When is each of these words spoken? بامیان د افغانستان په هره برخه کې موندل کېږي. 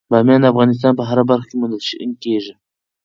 بامیان 0.11 0.39
د 0.41 0.45
افغانستان 0.53 0.93
په 0.95 1.03
هره 1.09 1.23
برخه 1.29 1.47
کې 1.49 1.55
موندل 1.59 2.15
کېږي. 2.23 2.53